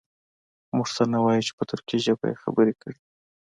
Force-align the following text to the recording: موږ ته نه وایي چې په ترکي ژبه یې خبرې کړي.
موږ 0.75 0.87
ته 0.95 1.03
نه 1.13 1.19
وایي 1.23 1.41
چې 1.47 1.51
په 1.57 1.63
ترکي 1.71 1.97
ژبه 2.05 2.25
یې 2.29 2.41
خبرې 2.43 2.73
کړي. 2.81 2.99